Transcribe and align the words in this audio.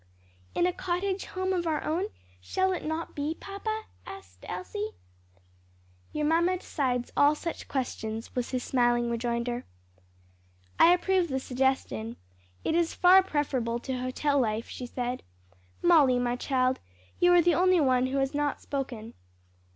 "In 0.55 0.65
a 0.65 0.73
cottage 0.73 1.25
home 1.25 1.53
of 1.53 1.67
our 1.67 1.83
own; 1.83 2.05
shall 2.41 2.71
it 2.71 2.83
not 2.83 3.13
be, 3.13 3.35
papa?" 3.39 3.83
added 4.07 4.25
Elsie. 4.45 4.93
"Your 6.11 6.25
mamma 6.25 6.57
decides 6.57 7.11
all 7.15 7.35
such 7.35 7.67
questions," 7.67 8.33
was 8.33 8.49
his 8.49 8.63
smiling 8.63 9.11
rejoinder. 9.11 9.63
"I 10.79 10.91
approve 10.91 11.27
the 11.27 11.39
suggestion. 11.39 12.15
It 12.63 12.73
is 12.73 12.95
far 12.95 13.21
preferable 13.21 13.77
to 13.81 13.99
hotel 13.99 14.39
life," 14.39 14.67
she 14.67 14.87
said. 14.87 15.21
"Molly, 15.83 16.17
my 16.17 16.35
child, 16.35 16.79
you 17.19 17.31
are 17.35 17.41
the 17.43 17.53
only 17.53 17.79
one 17.79 18.07
who 18.07 18.17
has 18.17 18.33
not 18.33 18.59
spoken." 18.59 19.13